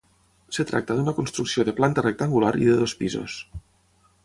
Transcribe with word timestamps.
Es 0.53 0.59
tracta 0.71 0.95
d'una 0.99 1.13
construcció 1.17 1.67
de 1.67 1.75
planta 1.81 2.05
rectangular 2.07 2.51
i 2.65 2.69
de 2.71 2.81
dos 2.83 2.95
pisos. 3.03 3.39